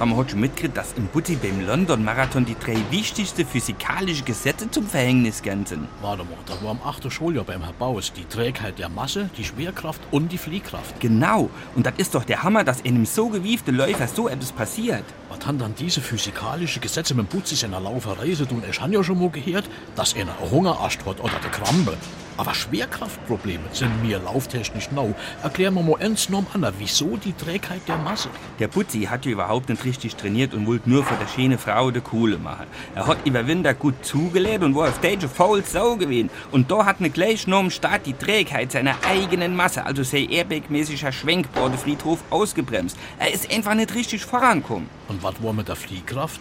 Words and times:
Haben 0.00 0.10
wir 0.10 0.16
heute 0.16 0.30
schon 0.30 0.40
mitgekriegt, 0.40 0.76
dass 0.76 0.92
in 0.94 1.06
Butti 1.06 1.36
beim 1.36 1.64
London-Marathon 1.64 2.44
die 2.44 2.56
drei 2.58 2.76
wichtigsten 2.90 3.46
physikalischen 3.46 4.24
Gesetze 4.24 4.68
zum 4.68 4.88
Verhängnis 4.88 5.40
gelten? 5.40 5.86
Warte 6.02 6.24
mal, 6.24 6.36
das 6.46 6.60
war 6.64 6.72
am 6.72 6.80
8. 6.84 7.12
Schuljahr 7.12 7.44
beim 7.44 7.62
Herr 7.62 7.74
Baus. 7.74 8.12
Die 8.12 8.24
Trägheit 8.24 8.80
der 8.80 8.88
Masse, 8.88 9.30
die 9.38 9.44
Schwerkraft 9.44 10.00
und 10.10 10.32
die 10.32 10.38
Fliehkraft. 10.38 10.98
Genau. 10.98 11.48
Und 11.76 11.86
das 11.86 11.94
ist 11.98 12.12
doch 12.16 12.24
der 12.24 12.42
Hammer, 12.42 12.64
dass 12.64 12.80
in 12.80 12.96
einem 12.96 13.06
so 13.06 13.28
gewieften 13.28 13.76
Läufer 13.76 14.08
so 14.08 14.28
etwas 14.28 14.50
passiert. 14.50 15.04
Was 15.28 15.46
haben 15.46 15.58
dann 15.58 15.76
diese 15.76 16.00
physikalischen 16.00 16.82
Gesetze 16.82 17.14
mit 17.14 17.28
Butzi 17.28 17.54
seiner 17.54 17.78
Lauferei 17.78 18.34
zu 18.34 18.46
tun? 18.46 18.64
Ich 18.68 18.80
habe 18.80 18.92
ja 18.92 19.04
schon 19.04 19.20
mal 19.20 19.30
gehört, 19.30 19.70
dass 19.94 20.16
einer 20.16 20.36
einen 20.40 20.50
Hungerast 20.50 21.06
hat 21.06 21.20
oder 21.20 21.38
der 21.40 21.50
Krampe. 21.52 21.96
Aber 22.36 22.52
Schwerkraftprobleme 22.52 23.64
sind 23.72 24.02
mir 24.02 24.18
lauftechnisch 24.18 24.90
neu. 24.90 25.10
Erklären 25.42 25.74
wir 25.74 25.82
mal 25.82 26.00
ernst 26.00 26.30
an, 26.32 26.66
wieso 26.78 27.16
die 27.16 27.32
Trägheit 27.32 27.82
der 27.86 27.96
Masse? 27.98 28.28
Der 28.58 28.66
Butzi 28.66 29.02
hat 29.02 29.24
ja 29.24 29.32
überhaupt 29.32 29.68
nicht 29.68 29.84
richtig 29.84 30.16
trainiert 30.16 30.52
und 30.52 30.66
wollte 30.66 30.90
nur 30.90 31.04
für 31.04 31.14
der 31.14 31.28
schöne 31.28 31.58
Frau 31.58 31.92
de 31.92 32.02
Kohle 32.02 32.38
machen. 32.38 32.66
Er 32.94 33.06
hat 33.06 33.18
über 33.24 33.46
Winter 33.46 33.72
gut 33.74 34.04
zugelehrt 34.04 34.62
und 34.64 34.74
war 34.74 34.88
auf 34.88 34.96
Stage 34.96 35.28
faul 35.28 35.62
Sau 35.64 35.96
gewesen. 35.96 36.30
Und 36.50 36.70
da 36.70 36.84
hat 36.84 37.00
ne 37.00 37.10
gleich 37.10 37.44
genommen 37.44 37.70
statt 37.70 38.02
die 38.06 38.14
Trägheit 38.14 38.72
seiner 38.72 38.96
eigenen 39.08 39.54
Masse, 39.54 39.86
also 39.86 40.02
sei 40.02 40.26
airbag-mäßiger 40.28 41.12
Schwenkbordefriedhof, 41.12 42.24
ausgebremst. 42.30 42.96
Er 43.18 43.32
ist 43.32 43.52
einfach 43.52 43.74
nicht 43.74 43.94
richtig 43.94 44.24
vorangekommen. 44.24 44.88
Und 45.08 45.22
was 45.22 45.40
war 45.40 45.52
mit 45.52 45.68
der 45.68 45.76
Fliehkraft? 45.76 46.40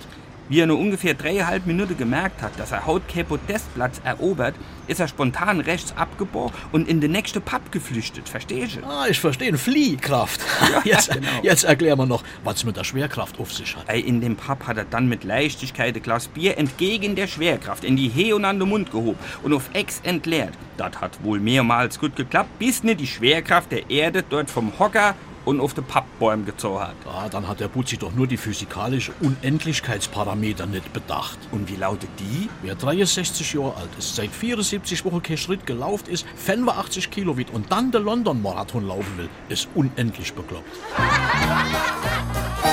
Wie 0.54 0.60
er 0.60 0.68
nur 0.68 0.78
ungefähr 0.78 1.16
dreieinhalb 1.16 1.66
Minuten 1.66 1.98
gemerkt 1.98 2.44
hat, 2.44 2.52
dass 2.60 2.72
er 2.72 2.86
haut 2.86 3.08
kein 3.08 3.26
Podestplatz 3.26 4.00
erobert, 4.04 4.54
ist 4.86 5.00
er 5.00 5.08
spontan 5.08 5.62
rechts 5.62 5.98
abgebogen 5.98 6.56
und 6.72 6.88
in 6.88 7.02
den 7.02 7.12
nächsten 7.12 7.42
Pub 7.42 7.72
geflüchtet. 7.72 8.30
Verstehst 8.30 8.76
du? 8.76 8.86
Ah, 8.86 9.08
ich 9.10 9.20
verstehe. 9.20 9.58
Fliehkraft. 9.58 10.42
jetzt, 10.84 11.12
genau. 11.12 11.28
jetzt 11.42 11.64
erklär 11.64 11.96
mir 11.96 12.06
noch, 12.06 12.24
was 12.44 12.64
mit 12.66 12.78
der 12.78 12.84
Schwerkraft 12.84 13.40
auf 13.40 13.52
sich 13.52 13.76
hat. 13.76 13.92
In 13.92 14.22
dem 14.22 14.36
Pub 14.36 14.68
hat 14.68 14.78
er 14.78 14.86
dann 14.86 15.10
mit 15.10 15.24
Leichtigkeit 15.24 15.96
ein 15.96 16.04
Glas 16.04 16.28
Bier 16.28 16.56
entgegen 16.56 17.16
der 17.16 17.26
Schwerkraft 17.26 17.84
in 17.84 17.98
die 17.98 18.10
He 18.10 18.32
und 18.32 18.46
an 18.46 18.60
den 18.60 18.70
Mund 18.70 18.92
gehoben 18.92 19.18
und 19.42 19.54
auf 19.54 19.72
Ex 19.74 20.02
entleert. 20.04 20.54
Das 20.78 21.02
hat 21.02 21.24
wohl 21.24 21.40
mehrmals 21.40 21.98
gut 21.98 22.16
geklappt, 22.16 22.60
bis 22.60 22.84
ne 22.84 22.96
die 22.96 23.08
Schwerkraft 23.08 23.72
der 23.72 23.90
Erde 23.90 24.24
dort 24.30 24.52
vom 24.52 24.72
Hocker 24.78 25.16
und 25.46 25.60
auf 25.60 25.74
den 25.74 25.84
Pappbäumen 25.84 26.46
gezogen 26.46 26.80
hat. 26.80 26.96
Ah, 27.06 27.30
dann 27.30 27.48
hat 27.48 27.60
der 27.60 27.68
Butzi 27.68 27.98
doch 27.98 28.14
nur 28.14 28.28
die 28.28 28.38
physikalische 28.38 29.14
Unendlichkeitsparameter 29.22 30.66
nicht 30.66 30.92
bedacht. 30.94 31.38
Und 31.52 31.70
wie 31.70 31.76
lautet 31.76 32.10
die? 32.20 32.50
Wer 32.62 32.76
63 32.76 33.54
Jahre 33.54 33.78
alt 33.78 33.90
ist, 33.98 34.16
seit 34.16 34.32
74 34.32 35.06
Wochen 35.06 35.22
kein 35.22 35.38
Schritt 35.38 35.66
gelaufen 35.66 36.10
ist, 36.10 36.26
85 36.36 37.12
Kilo 37.12 37.38
wiegt 37.38 37.54
und 37.54 37.72
dann 37.72 37.92
den 37.92 38.04
London-Marathon 38.04 38.88
laufen 38.88 39.18
will, 39.18 39.30
ist 39.50 39.68
unendlich 39.76 40.34
bekloppt. 40.34 40.64